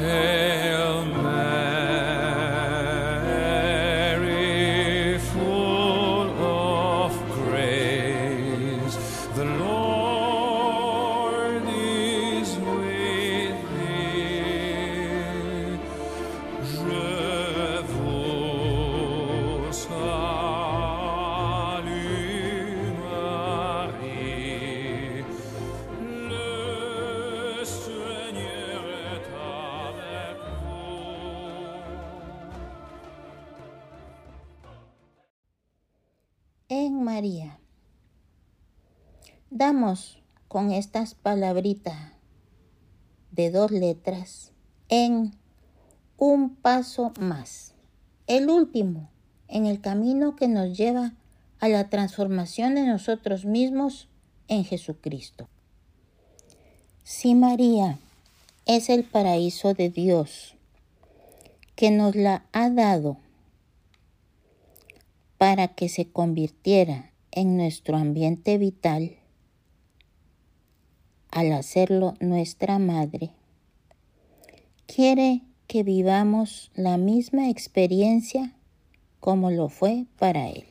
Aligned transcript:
Hey. 0.00 0.29
Damos 39.60 40.16
con 40.48 40.72
estas 40.72 41.14
palabritas 41.14 42.14
de 43.30 43.50
dos 43.50 43.70
letras 43.70 44.52
en 44.88 45.32
un 46.16 46.54
paso 46.54 47.12
más, 47.20 47.74
el 48.26 48.48
último 48.48 49.10
en 49.48 49.66
el 49.66 49.82
camino 49.82 50.34
que 50.34 50.48
nos 50.48 50.78
lleva 50.78 51.12
a 51.58 51.68
la 51.68 51.90
transformación 51.90 52.74
de 52.74 52.86
nosotros 52.86 53.44
mismos 53.44 54.08
en 54.48 54.64
Jesucristo. 54.64 55.46
Si 57.04 57.34
María 57.34 57.98
es 58.64 58.88
el 58.88 59.04
paraíso 59.04 59.74
de 59.74 59.90
Dios 59.90 60.54
que 61.76 61.90
nos 61.90 62.16
la 62.16 62.46
ha 62.52 62.70
dado 62.70 63.18
para 65.36 65.68
que 65.68 65.90
se 65.90 66.10
convirtiera 66.10 67.10
en 67.30 67.58
nuestro 67.58 67.98
ambiente 67.98 68.56
vital, 68.56 69.19
al 71.30 71.52
hacerlo 71.52 72.14
nuestra 72.20 72.78
madre, 72.78 73.30
quiere 74.86 75.42
que 75.66 75.82
vivamos 75.82 76.70
la 76.74 76.96
misma 76.96 77.48
experiencia 77.48 78.56
como 79.20 79.50
lo 79.50 79.68
fue 79.68 80.06
para 80.18 80.48
él. 80.48 80.64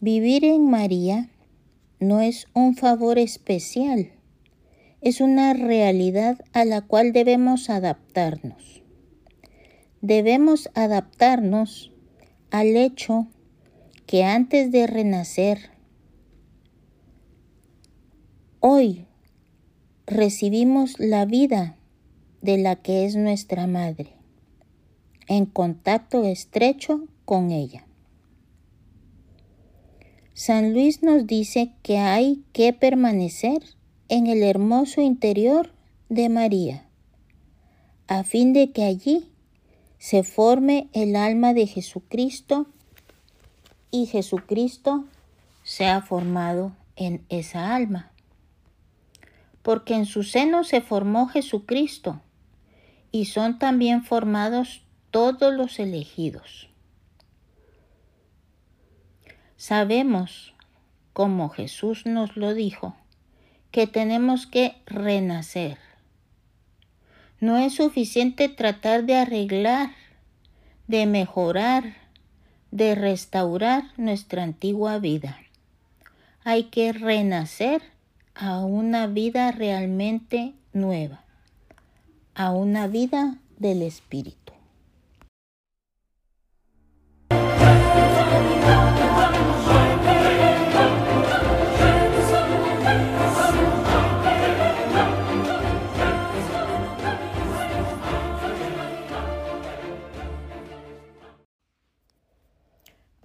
Vivir 0.00 0.44
en 0.44 0.68
María 0.68 1.30
no 2.00 2.20
es 2.20 2.48
un 2.52 2.74
favor 2.74 3.18
especial, 3.18 4.10
es 5.00 5.20
una 5.20 5.54
realidad 5.54 6.44
a 6.52 6.64
la 6.64 6.80
cual 6.80 7.12
debemos 7.12 7.70
adaptarnos. 7.70 8.82
Debemos 10.00 10.70
adaptarnos 10.74 11.92
al 12.50 12.76
hecho 12.76 13.26
que 14.06 14.24
antes 14.24 14.70
de 14.70 14.86
renacer, 14.86 15.70
hoy 18.66 19.04
recibimos 20.06 20.98
la 20.98 21.26
vida 21.26 21.76
de 22.40 22.56
la 22.56 22.76
que 22.76 23.04
es 23.04 23.14
nuestra 23.14 23.66
madre, 23.66 24.14
en 25.28 25.44
contacto 25.44 26.24
estrecho 26.24 27.06
con 27.26 27.50
ella. 27.50 27.84
San 30.32 30.72
Luis 30.72 31.02
nos 31.02 31.26
dice 31.26 31.72
que 31.82 31.98
hay 31.98 32.42
que 32.54 32.72
permanecer 32.72 33.62
en 34.08 34.28
el 34.28 34.42
hermoso 34.42 35.02
interior 35.02 35.70
de 36.08 36.30
María, 36.30 36.86
a 38.06 38.24
fin 38.24 38.54
de 38.54 38.72
que 38.72 38.84
allí 38.84 39.30
se 39.98 40.22
forme 40.22 40.88
el 40.94 41.16
alma 41.16 41.52
de 41.52 41.66
Jesucristo 41.66 42.66
y 43.90 44.06
Jesucristo 44.06 45.04
sea 45.64 46.00
formado 46.00 46.72
en 46.96 47.26
esa 47.28 47.74
alma. 47.74 48.13
Porque 49.64 49.94
en 49.94 50.04
su 50.04 50.22
seno 50.22 50.62
se 50.62 50.82
formó 50.82 51.26
Jesucristo 51.26 52.20
y 53.10 53.24
son 53.24 53.58
también 53.58 54.04
formados 54.04 54.82
todos 55.10 55.54
los 55.54 55.78
elegidos. 55.78 56.68
Sabemos, 59.56 60.54
como 61.14 61.48
Jesús 61.48 62.04
nos 62.04 62.36
lo 62.36 62.52
dijo, 62.52 62.94
que 63.70 63.86
tenemos 63.86 64.46
que 64.46 64.76
renacer. 64.84 65.78
No 67.40 67.56
es 67.56 67.74
suficiente 67.74 68.50
tratar 68.50 69.04
de 69.04 69.16
arreglar, 69.16 69.92
de 70.88 71.06
mejorar, 71.06 71.94
de 72.70 72.94
restaurar 72.94 73.84
nuestra 73.96 74.42
antigua 74.42 74.98
vida. 74.98 75.38
Hay 76.42 76.64
que 76.64 76.92
renacer 76.92 77.93
a 78.34 78.64
una 78.64 79.06
vida 79.06 79.52
realmente 79.52 80.54
nueva, 80.72 81.24
a 82.34 82.52
una 82.52 82.86
vida 82.86 83.38
del 83.58 83.82
Espíritu. 83.82 84.44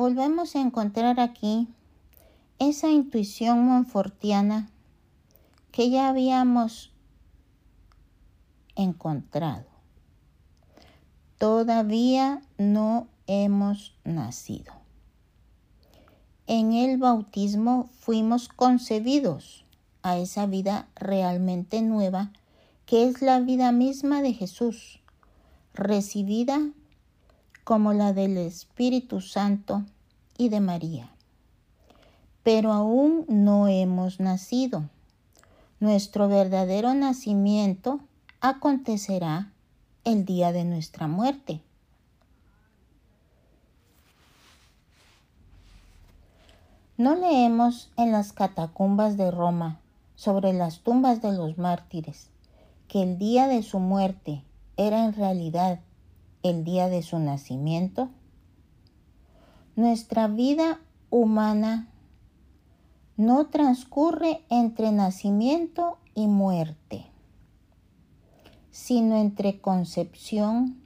volvemos 0.09 0.55
a 0.55 0.61
encontrar 0.61 1.19
aquí 1.19 1.67
esa 2.57 2.89
intuición 2.89 3.63
monfortiana 3.65 4.69
que 5.71 5.89
ya 5.89 6.09
habíamos 6.09 6.91
encontrado. 8.75 9.65
Todavía 11.37 12.41
no 12.57 13.07
hemos 13.27 13.95
nacido. 14.03 14.73
En 16.47 16.73
el 16.73 16.97
bautismo 16.97 17.89
fuimos 17.99 18.49
concebidos 18.49 19.65
a 20.01 20.17
esa 20.17 20.45
vida 20.45 20.87
realmente 20.95 21.81
nueva 21.81 22.31
que 22.85 23.07
es 23.07 23.21
la 23.21 23.39
vida 23.39 23.71
misma 23.71 24.23
de 24.23 24.33
Jesús, 24.33 24.99
recibida 25.75 26.59
como 27.63 27.93
la 27.93 28.13
del 28.13 28.35
Espíritu 28.37 29.21
Santo 29.21 29.83
y 30.39 30.49
de 30.49 30.59
María. 30.59 31.11
Pero 32.41 32.73
aún 32.73 33.25
no 33.27 33.67
hemos 33.67 34.19
nacido. 34.19 34.89
Nuestro 35.79 36.27
verdadero 36.27 36.93
nacimiento 36.93 38.01
acontecerá 38.41 39.53
el 40.03 40.25
día 40.25 40.51
de 40.51 40.65
nuestra 40.65 41.07
muerte. 41.07 41.61
No 46.97 47.15
leemos 47.15 47.91
en 47.95 48.11
las 48.11 48.33
catacumbas 48.33 49.15
de 49.15 49.31
Roma 49.31 49.79
sobre 50.15 50.51
las 50.51 50.79
tumbas 50.79 51.21
de 51.21 51.31
los 51.31 51.57
mártires 51.57 52.29
que 52.89 53.01
el 53.01 53.17
día 53.17 53.47
de 53.47 53.63
su 53.63 53.79
muerte 53.79 54.43
era 54.75 55.05
en 55.05 55.13
realidad 55.13 55.79
el 56.43 56.65
día 56.65 56.89
de 56.89 57.03
su 57.03 57.19
nacimiento. 57.19 58.09
Nuestra 59.77 60.27
vida 60.27 60.81
humana 61.09 61.87
no 63.19 63.47
transcurre 63.47 64.45
entre 64.49 64.93
nacimiento 64.93 65.97
y 66.15 66.27
muerte, 66.27 67.07
sino 68.71 69.17
entre 69.17 69.59
concepción 69.59 70.81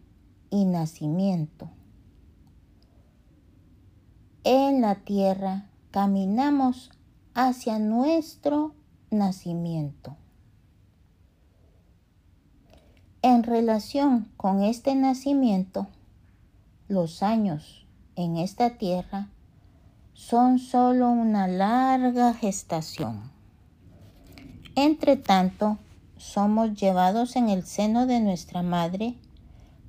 y 0.50 0.66
nacimiento. 0.66 1.70
En 4.44 4.82
la 4.82 4.96
tierra 4.96 5.70
caminamos 5.92 6.90
hacia 7.36 7.78
nuestro 7.78 8.74
nacimiento. 9.12 10.18
En 13.22 13.44
relación 13.44 14.28
con 14.38 14.64
este 14.64 14.96
nacimiento, 14.96 15.86
los 16.88 17.22
años 17.22 17.86
en 18.16 18.38
esta 18.38 18.80
tierra 18.80 19.30
son 20.14 20.60
solo 20.60 21.10
una 21.10 21.48
larga 21.48 22.34
gestación. 22.34 23.32
Entre 24.76 25.18
tanto, 25.18 25.80
somos 26.18 26.74
llevados 26.74 27.36
en 27.36 27.50
el 27.50 27.64
seno 27.64 28.06
de 28.06 28.20
nuestra 28.20 28.62
madre 28.62 29.18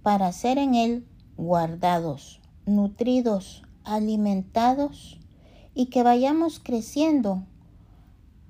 para 0.03 0.32
ser 0.32 0.59
en 0.59 0.75
él 0.75 1.06
guardados, 1.37 2.41
nutridos, 2.67 3.62
alimentados 3.85 5.19
y 5.75 5.87
que 5.87 6.03
vayamos 6.03 6.59
creciendo 6.59 7.44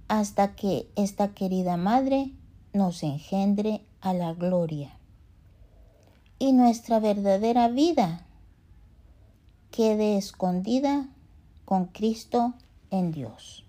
hasta 0.09 0.55
que 0.55 0.91
esta 0.97 1.35
querida 1.35 1.77
madre 1.77 2.33
nos 2.73 3.03
engendre 3.03 3.85
a 4.01 4.15
la 4.15 4.33
gloria. 4.35 4.99
Y 6.39 6.53
nuestra 6.53 7.01
verdadera 7.01 7.69
vida 7.69 8.27
quede 9.71 10.17
escondida 10.17 11.09
con 11.65 11.87
Cristo 11.87 12.55
en 12.91 13.13
Dios. 13.13 13.65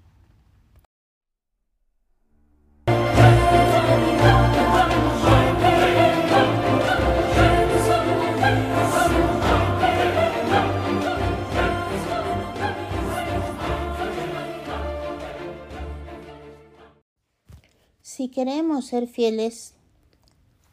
Si 18.02 18.30
queremos 18.30 18.86
ser 18.86 19.08
fieles 19.08 19.74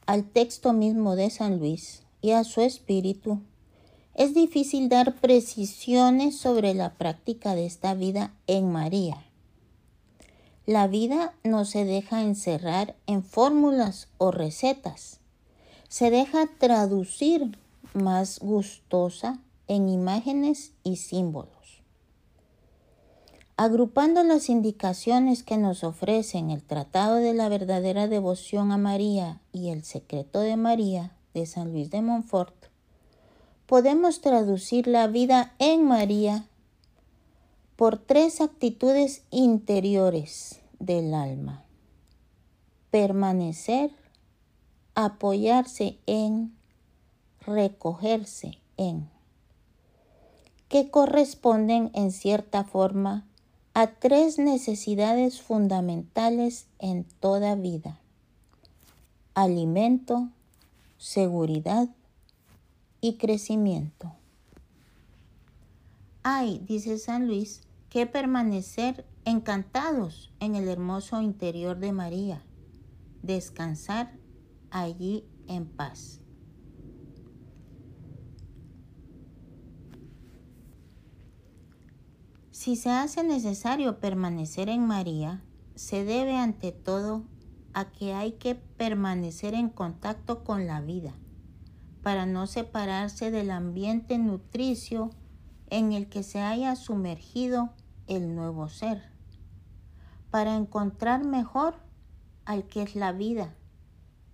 al 0.06 0.24
texto 0.24 0.72
mismo 0.72 1.16
de 1.16 1.28
San 1.28 1.58
Luis 1.58 2.02
y 2.20 2.30
a 2.30 2.44
su 2.44 2.60
espíritu, 2.60 3.40
Es 4.14 4.34
difícil 4.34 4.88
dar 4.88 5.14
precisiones 5.14 6.36
sobre 6.36 6.74
la 6.74 6.94
práctica 6.94 7.54
de 7.54 7.64
esta 7.64 7.94
vida 7.94 8.34
en 8.46 8.70
María. 8.70 9.24
La 10.66 10.86
vida 10.86 11.34
no 11.42 11.64
se 11.64 11.84
deja 11.84 12.22
encerrar 12.22 12.94
en 13.06 13.24
fórmulas 13.24 14.08
o 14.18 14.30
recetas. 14.30 15.18
Se 15.88 16.10
deja 16.10 16.46
traducir 16.58 17.58
más 17.94 18.38
gustosa 18.38 19.38
en 19.66 19.88
imágenes 19.88 20.72
y 20.84 20.96
símbolos. 20.96 21.82
Agrupando 23.56 24.22
las 24.24 24.48
indicaciones 24.48 25.42
que 25.42 25.56
nos 25.56 25.84
ofrecen 25.84 26.50
el 26.50 26.62
Tratado 26.62 27.16
de 27.16 27.34
la 27.34 27.48
verdadera 27.48 28.08
devoción 28.08 28.72
a 28.72 28.78
María 28.78 29.40
y 29.52 29.70
el 29.70 29.84
secreto 29.84 30.40
de 30.40 30.56
María 30.56 31.12
de 31.34 31.46
San 31.46 31.72
Luis 31.72 31.90
de 31.90 32.02
Montfort, 32.02 32.71
podemos 33.66 34.20
traducir 34.20 34.86
la 34.86 35.06
vida 35.06 35.54
en 35.58 35.84
María 35.84 36.46
por 37.76 37.98
tres 37.98 38.40
actitudes 38.40 39.24
interiores 39.30 40.60
del 40.78 41.14
alma. 41.14 41.64
Permanecer, 42.90 43.90
apoyarse 44.94 45.98
en, 46.06 46.54
recogerse 47.40 48.58
en, 48.76 49.08
que 50.68 50.90
corresponden 50.90 51.90
en 51.94 52.12
cierta 52.12 52.64
forma 52.64 53.26
a 53.74 53.86
tres 53.88 54.38
necesidades 54.38 55.40
fundamentales 55.40 56.66
en 56.78 57.04
toda 57.20 57.54
vida. 57.54 57.98
Alimento, 59.34 60.28
seguridad 60.98 61.88
y 63.02 63.18
crecimiento. 63.18 64.14
Hay, 66.22 66.60
dice 66.60 66.98
San 66.98 67.26
Luis, 67.26 67.60
que 67.90 68.06
permanecer 68.06 69.04
encantados 69.24 70.32
en 70.40 70.54
el 70.54 70.68
hermoso 70.68 71.20
interior 71.20 71.78
de 71.78 71.92
María, 71.92 72.42
descansar 73.22 74.16
allí 74.70 75.26
en 75.48 75.66
paz. 75.66 76.20
Si 82.52 82.76
se 82.76 82.90
hace 82.90 83.24
necesario 83.24 83.98
permanecer 83.98 84.68
en 84.68 84.86
María, 84.86 85.42
se 85.74 86.04
debe 86.04 86.36
ante 86.36 86.70
todo 86.70 87.24
a 87.74 87.90
que 87.90 88.14
hay 88.14 88.32
que 88.32 88.54
permanecer 88.54 89.54
en 89.54 89.70
contacto 89.70 90.44
con 90.44 90.68
la 90.68 90.80
vida, 90.80 91.16
para 92.02 92.26
no 92.26 92.46
separarse 92.46 93.30
del 93.30 93.50
ambiente 93.50 94.18
nutricio 94.18 95.10
en 95.70 95.92
el 95.92 96.08
que 96.08 96.22
se 96.22 96.40
haya 96.40 96.76
sumergido 96.76 97.70
el 98.06 98.34
nuevo 98.34 98.68
ser, 98.68 99.02
para 100.30 100.56
encontrar 100.56 101.24
mejor 101.24 101.76
al 102.44 102.64
que 102.64 102.82
es 102.82 102.96
la 102.96 103.12
vida 103.12 103.54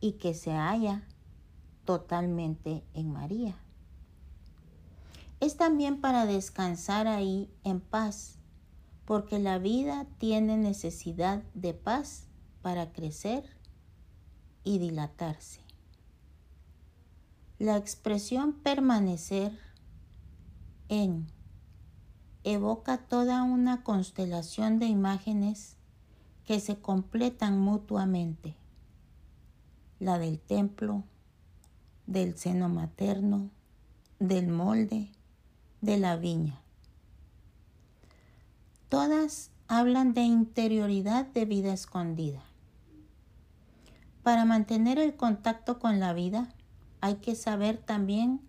y 0.00 0.12
que 0.12 0.34
se 0.34 0.52
halla 0.52 1.02
totalmente 1.84 2.84
en 2.94 3.12
María 3.12 3.56
es 5.40 5.56
también 5.56 6.00
para 6.00 6.26
descansar 6.26 7.06
ahí 7.06 7.50
en 7.64 7.80
paz, 7.80 8.38
porque 9.04 9.38
la 9.38 9.58
vida 9.58 10.06
tiene 10.18 10.56
necesidad 10.56 11.42
de 11.54 11.74
paz 11.74 12.26
para 12.60 12.92
crecer 12.92 13.44
y 14.64 14.78
dilatarse. 14.78 15.60
La 17.58 17.76
expresión 17.76 18.52
permanecer 18.52 19.58
en 20.88 21.26
evoca 22.44 22.98
toda 22.98 23.42
una 23.42 23.82
constelación 23.82 24.78
de 24.78 24.86
imágenes 24.86 25.76
que 26.44 26.60
se 26.60 26.76
completan 26.76 27.58
mutuamente. 27.58 28.54
La 29.98 30.20
del 30.20 30.38
templo, 30.38 31.02
del 32.06 32.38
seno 32.38 32.68
materno, 32.68 33.50
del 34.20 34.46
molde, 34.46 35.10
de 35.80 35.98
la 35.98 36.14
viña. 36.14 36.60
Todas 38.88 39.50
hablan 39.66 40.14
de 40.14 40.22
interioridad 40.22 41.26
de 41.26 41.44
vida 41.44 41.72
escondida. 41.72 42.44
Para 44.22 44.44
mantener 44.44 45.00
el 45.00 45.16
contacto 45.16 45.80
con 45.80 45.98
la 45.98 46.12
vida 46.12 46.54
hay 47.00 47.16
que 47.16 47.34
saber 47.34 47.78
también 47.78 48.40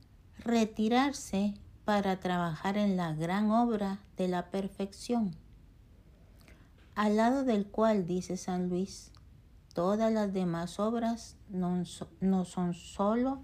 retirarse 0.43 1.53
para 1.85 2.19
trabajar 2.19 2.77
en 2.77 2.97
la 2.97 3.13
gran 3.13 3.51
obra 3.51 3.99
de 4.17 4.27
la 4.27 4.49
perfección, 4.51 5.35
al 6.95 7.15
lado 7.15 7.43
del 7.45 7.65
cual, 7.65 8.05
dice 8.05 8.35
San 8.35 8.69
Luis, 8.69 9.11
todas 9.73 10.11
las 10.11 10.33
demás 10.33 10.79
obras 10.79 11.37
no, 11.49 11.85
son 11.85 12.73
solo, 12.73 13.41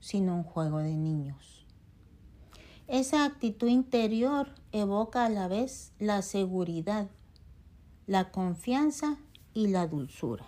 sino 0.00 0.36
un 0.36 0.42
juego 0.42 0.78
de 0.78 0.94
niños. 0.94 1.66
Esa 2.86 3.24
actitud 3.24 3.68
interior 3.68 4.54
evoca 4.70 5.24
a 5.24 5.30
la 5.30 5.48
vez 5.48 5.92
la 5.98 6.20
seguridad, 6.20 7.08
la 8.06 8.30
confianza 8.30 9.16
y 9.54 9.68
la 9.68 9.86
dulzura. 9.86 10.44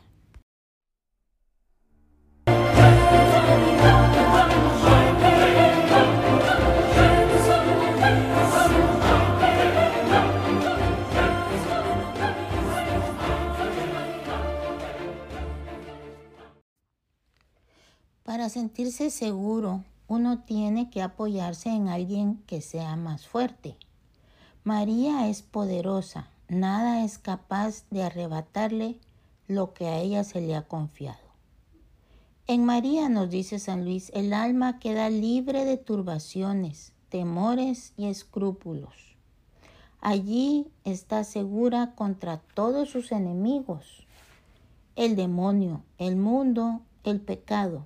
Para 18.26 18.48
sentirse 18.48 19.10
seguro 19.10 19.84
uno 20.08 20.40
tiene 20.40 20.90
que 20.90 21.00
apoyarse 21.00 21.68
en 21.68 21.86
alguien 21.86 22.42
que 22.48 22.60
sea 22.60 22.96
más 22.96 23.28
fuerte. 23.28 23.76
María 24.64 25.28
es 25.28 25.42
poderosa, 25.42 26.28
nada 26.48 27.04
es 27.04 27.18
capaz 27.18 27.84
de 27.90 28.02
arrebatarle 28.02 28.98
lo 29.46 29.74
que 29.74 29.86
a 29.86 30.00
ella 30.00 30.24
se 30.24 30.40
le 30.40 30.56
ha 30.56 30.62
confiado. 30.62 31.20
En 32.48 32.64
María, 32.64 33.08
nos 33.08 33.30
dice 33.30 33.60
San 33.60 33.84
Luis, 33.84 34.10
el 34.12 34.32
alma 34.32 34.80
queda 34.80 35.08
libre 35.08 35.64
de 35.64 35.76
turbaciones, 35.76 36.92
temores 37.10 37.92
y 37.96 38.06
escrúpulos. 38.06 39.16
Allí 40.00 40.66
está 40.82 41.22
segura 41.22 41.94
contra 41.94 42.38
todos 42.54 42.90
sus 42.90 43.12
enemigos, 43.12 44.04
el 44.96 45.14
demonio, 45.14 45.84
el 45.98 46.16
mundo, 46.16 46.80
el 47.04 47.20
pecado 47.20 47.84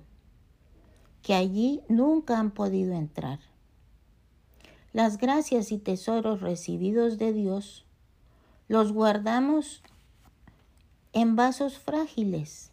que 1.21 1.33
allí 1.33 1.81
nunca 1.87 2.39
han 2.39 2.51
podido 2.51 2.93
entrar. 2.93 3.39
Las 4.93 5.17
gracias 5.17 5.71
y 5.71 5.77
tesoros 5.77 6.41
recibidos 6.41 7.17
de 7.17 7.33
Dios 7.33 7.85
los 8.67 8.93
guardamos 8.93 9.83
en 11.13 11.35
vasos 11.35 11.77
frágiles, 11.77 12.71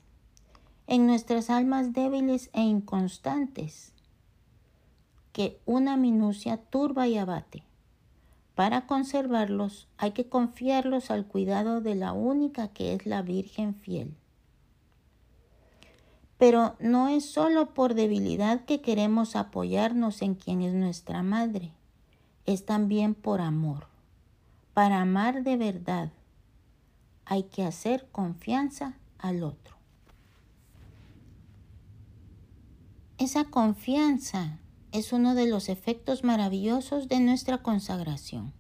en 0.87 1.09
nuestras 1.09 1.51
almas 1.51 1.93
débiles 1.93 2.51
e 2.53 2.61
inconstantes, 2.61 3.93
que 5.33 5.61
una 5.67 5.97
minucia 5.97 6.57
turba 6.57 7.09
y 7.09 7.19
abate. 7.19 7.65
Para 8.55 8.87
conservarlos 8.87 9.89
hay 9.99 10.13
que 10.13 10.29
confiarlos 10.29 11.11
al 11.11 11.27
cuidado 11.27 11.81
de 11.81 11.97
la 11.97 12.13
única 12.13 12.69
que 12.69 12.95
es 12.95 13.07
la 13.07 13.23
Virgen 13.23 13.75
fiel. 13.75 14.15
Pero 16.39 16.77
no 16.79 17.09
es 17.09 17.31
solo 17.31 17.75
por 17.75 17.95
debilidad 17.95 18.65
que 18.65 18.81
queremos 18.81 19.37
apoyarnos 19.37 20.23
en 20.23 20.35
quien 20.35 20.63
es 20.63 20.73
nuestra 20.73 21.23
madre, 21.23 21.73
es 22.47 22.65
también 22.65 23.15
por 23.15 23.41
amor. 23.41 23.89
Para 24.73 25.01
amar 25.01 25.43
de 25.43 25.57
verdad 25.57 26.11
hay 27.25 27.43
que 27.43 27.65
hacer 27.65 28.09
confianza 28.11 28.95
al 29.19 29.43
otro. 29.43 29.77
Esa 33.19 33.45
confianza 33.45 34.61
es 34.93 35.13
uno 35.13 35.35
de 35.35 35.49
los 35.49 35.69
efectos 35.69 36.23
maravillosos 36.23 37.09
de 37.09 37.21
nuestra 37.21 37.59
consagración. 37.59 38.53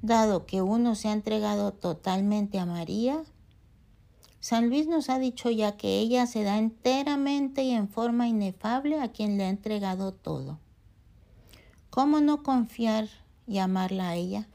Dado 0.00 0.46
que 0.46 0.62
uno 0.62 0.94
se 0.94 1.08
ha 1.08 1.12
entregado 1.12 1.72
totalmente 1.72 2.58
a 2.58 2.66
María, 2.66 3.22
San 4.42 4.70
Luis 4.70 4.88
nos 4.88 5.08
ha 5.08 5.20
dicho 5.20 5.50
ya 5.50 5.76
que 5.76 6.00
ella 6.00 6.26
se 6.26 6.42
da 6.42 6.58
enteramente 6.58 7.62
y 7.62 7.70
en 7.70 7.88
forma 7.88 8.26
inefable 8.26 8.98
a 8.98 9.12
quien 9.12 9.38
le 9.38 9.44
ha 9.44 9.48
entregado 9.48 10.12
todo. 10.12 10.58
¿Cómo 11.90 12.20
no 12.20 12.42
confiar 12.42 13.08
y 13.46 13.58
amarla 13.58 14.08
a 14.08 14.16
ella? 14.16 14.48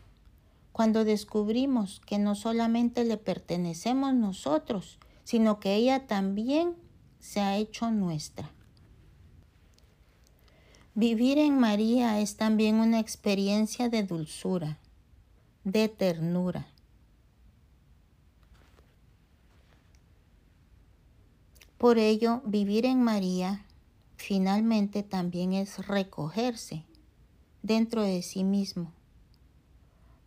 Cuando 0.74 1.06
descubrimos 1.06 2.02
que 2.06 2.20
no 2.20 2.36
solamente 2.36 3.06
le 3.06 3.16
pertenecemos 3.16 4.14
nosotros, 4.14 5.00
sino 5.24 5.62
que 5.62 5.76
ella 5.76 6.06
también 6.06 6.76
se 7.22 7.40
ha 7.40 7.56
hecho 7.56 7.90
nuestra. 7.90 8.52
Vivir 10.96 11.38
en 11.38 11.58
María 11.58 12.20
es 12.20 12.36
también 12.36 12.82
una 12.82 13.00
experiencia 13.00 13.88
de 13.88 14.04
dulzura, 14.04 14.80
de 15.64 15.88
ternura. 15.88 16.68
Por 21.78 22.00
ello, 22.00 22.42
vivir 22.44 22.86
en 22.86 23.04
María 23.04 23.64
finalmente 24.16 25.04
también 25.04 25.54
es 25.54 25.88
recogerse 25.88 26.86
dentro 27.62 28.02
de 28.02 28.24
sí 28.24 28.44
mismo. 28.44 28.94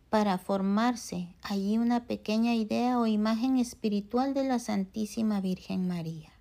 Para 0.09 0.37
formarse 0.37 1.35
allí 1.41 1.77
una 1.77 2.05
pequeña 2.05 2.55
idea 2.55 2.99
o 2.99 3.05
imagen 3.05 3.57
espiritual 3.57 4.33
de 4.33 4.45
la 4.45 4.59
Santísima 4.59 5.41
Virgen 5.41 5.87
María. 5.87 6.31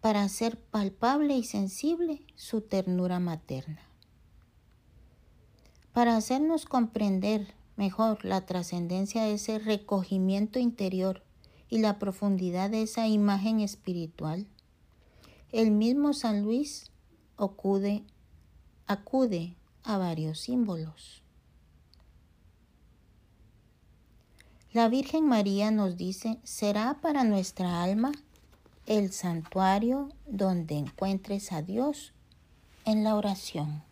Para 0.00 0.22
hacer 0.22 0.58
palpable 0.58 1.36
y 1.36 1.44
sensible 1.44 2.22
su 2.34 2.62
ternura 2.62 3.18
materna, 3.18 3.80
para 5.92 6.16
hacernos 6.16 6.64
comprender 6.64 7.54
mejor 7.76 8.24
la 8.24 8.46
trascendencia 8.46 9.24
de 9.24 9.34
ese 9.34 9.58
recogimiento 9.58 10.58
interior 10.58 11.25
y 11.68 11.78
la 11.78 11.98
profundidad 11.98 12.70
de 12.70 12.82
esa 12.82 13.06
imagen 13.08 13.60
espiritual. 13.60 14.46
El 15.52 15.70
mismo 15.70 16.12
San 16.12 16.42
Luis 16.42 16.90
acude, 17.36 18.04
a 19.84 19.98
varios 19.98 20.40
símbolos. 20.40 21.22
La 24.72 24.88
Virgen 24.88 25.26
María 25.26 25.70
nos 25.70 25.96
dice, 25.96 26.38
será 26.42 26.98
para 27.00 27.24
nuestra 27.24 27.82
alma 27.82 28.12
el 28.86 29.12
santuario 29.12 30.10
donde 30.26 30.76
encuentres 30.76 31.52
a 31.52 31.62
Dios 31.62 32.12
en 32.84 33.02
la 33.02 33.16
oración. 33.16 33.82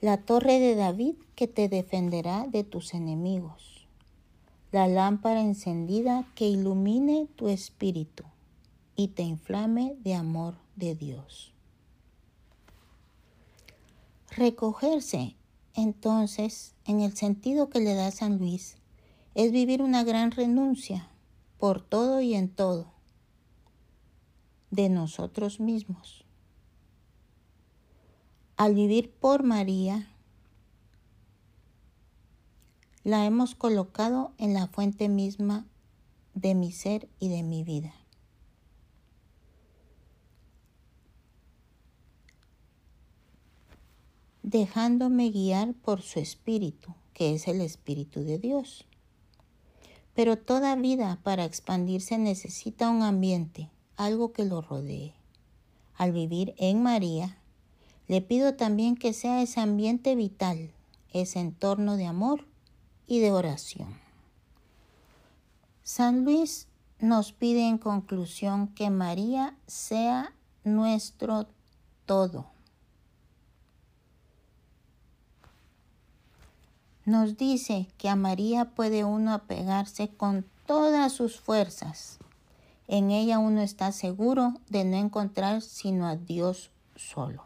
La 0.00 0.18
torre 0.18 0.58
de 0.58 0.74
David 0.74 1.14
que 1.34 1.48
te 1.48 1.68
defenderá 1.68 2.46
de 2.48 2.64
tus 2.64 2.92
enemigos. 2.92 3.75
La 4.72 4.88
lámpara 4.88 5.40
encendida 5.40 6.26
que 6.34 6.48
ilumine 6.48 7.28
tu 7.36 7.48
espíritu 7.48 8.24
y 8.96 9.08
te 9.08 9.22
inflame 9.22 9.96
de 10.00 10.14
amor 10.14 10.56
de 10.74 10.94
Dios. 10.94 11.52
Recogerse, 14.30 15.36
entonces, 15.74 16.74
en 16.84 17.00
el 17.00 17.16
sentido 17.16 17.70
que 17.70 17.80
le 17.80 17.94
da 17.94 18.10
San 18.10 18.38
Luis, 18.38 18.76
es 19.34 19.52
vivir 19.52 19.82
una 19.82 20.02
gran 20.02 20.30
renuncia 20.30 21.08
por 21.58 21.80
todo 21.80 22.20
y 22.20 22.34
en 22.34 22.48
todo 22.48 22.96
de 24.70 24.88
nosotros 24.88 25.60
mismos. 25.60 26.24
Al 28.56 28.74
vivir 28.74 29.10
por 29.10 29.42
María, 29.42 30.08
la 33.06 33.24
hemos 33.24 33.54
colocado 33.54 34.32
en 34.36 34.52
la 34.52 34.66
fuente 34.66 35.08
misma 35.08 35.64
de 36.34 36.56
mi 36.56 36.72
ser 36.72 37.08
y 37.20 37.28
de 37.28 37.44
mi 37.44 37.62
vida. 37.62 37.94
dejándome 44.42 45.30
guiar 45.30 45.74
por 45.74 46.02
su 46.02 46.20
espíritu, 46.20 46.94
que 47.14 47.34
es 47.34 47.48
el 47.48 47.60
espíritu 47.60 48.22
de 48.22 48.38
Dios. 48.38 48.86
Pero 50.14 50.36
toda 50.36 50.76
vida 50.76 51.18
para 51.24 51.44
expandirse 51.44 52.16
necesita 52.16 52.88
un 52.90 53.02
ambiente, 53.02 53.70
algo 53.96 54.32
que 54.32 54.44
lo 54.44 54.62
rodee. 54.62 55.14
Al 55.96 56.12
vivir 56.12 56.54
en 56.58 56.80
María, 56.82 57.38
le 58.06 58.20
pido 58.20 58.54
también 58.54 58.96
que 58.96 59.12
sea 59.12 59.42
ese 59.42 59.60
ambiente 59.60 60.14
vital, 60.14 60.70
ese 61.12 61.40
entorno 61.40 61.96
de 61.96 62.06
amor 62.06 62.46
y 63.06 63.20
de 63.20 63.32
oración. 63.32 63.98
San 65.82 66.24
Luis 66.24 66.68
nos 66.98 67.32
pide 67.32 67.68
en 67.68 67.78
conclusión 67.78 68.68
que 68.68 68.90
María 68.90 69.56
sea 69.66 70.32
nuestro 70.64 71.46
todo. 72.06 72.46
Nos 77.04 77.36
dice 77.36 77.88
que 77.98 78.08
a 78.08 78.16
María 78.16 78.74
puede 78.74 79.04
uno 79.04 79.32
apegarse 79.32 80.08
con 80.08 80.44
todas 80.66 81.12
sus 81.12 81.38
fuerzas 81.38 82.18
en 82.88 83.10
ella 83.10 83.38
uno 83.38 83.62
está 83.62 83.90
seguro 83.90 84.54
de 84.68 84.84
no 84.84 84.96
encontrar 84.96 85.60
sino 85.62 86.06
a 86.06 86.16
Dios 86.16 86.70
solo. 86.94 87.44